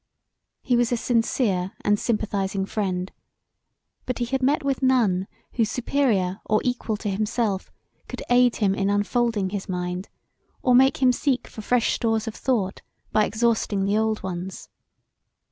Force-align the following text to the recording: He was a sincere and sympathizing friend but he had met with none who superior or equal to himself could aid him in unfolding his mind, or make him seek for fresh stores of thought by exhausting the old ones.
He 0.63 0.75
was 0.75 0.91
a 0.91 0.97
sincere 0.97 1.73
and 1.81 1.99
sympathizing 1.99 2.65
friend 2.65 3.11
but 4.07 4.17
he 4.17 4.25
had 4.25 4.41
met 4.41 4.63
with 4.63 4.81
none 4.81 5.27
who 5.53 5.63
superior 5.63 6.41
or 6.45 6.59
equal 6.63 6.97
to 6.97 7.09
himself 7.11 7.71
could 8.07 8.23
aid 8.27 8.55
him 8.55 8.73
in 8.73 8.89
unfolding 8.89 9.51
his 9.51 9.69
mind, 9.69 10.09
or 10.63 10.73
make 10.73 11.03
him 11.03 11.11
seek 11.11 11.45
for 11.45 11.61
fresh 11.61 11.93
stores 11.93 12.27
of 12.27 12.33
thought 12.33 12.81
by 13.11 13.25
exhausting 13.25 13.85
the 13.85 13.95
old 13.99 14.23
ones. 14.23 14.69